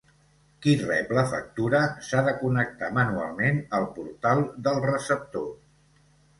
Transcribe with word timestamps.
Qui 0.61 0.71
rep 0.77 1.11
la 1.17 1.25
factura 1.33 1.81
s'ha 2.07 2.23
de 2.29 2.33
connectar 2.41 2.91
manualment 2.97 3.63
al 3.81 3.87
Portal 4.01 4.45
del 4.69 4.85
receptor. 4.91 5.49